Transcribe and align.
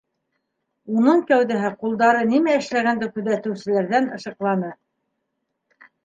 Уның 0.99 1.19
кәүҙәһе 1.31 1.67
ҡулдары 1.83 2.23
нимә 2.31 2.55
эшләгәнде 2.61 3.09
күҙәтеүселәрҙән 3.17 4.07
ышыҡланы. 4.17 4.71